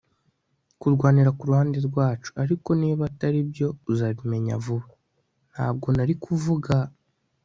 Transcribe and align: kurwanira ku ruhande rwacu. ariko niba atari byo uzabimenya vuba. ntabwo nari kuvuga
kurwanira 0.79 1.29
ku 1.37 1.43
ruhande 1.49 1.77
rwacu. 1.87 2.29
ariko 2.43 2.69
niba 2.81 3.01
atari 3.09 3.39
byo 3.49 3.67
uzabimenya 3.91 4.53
vuba. 4.63 4.89
ntabwo 5.53 5.87
nari 5.95 6.13
kuvuga 6.25 6.75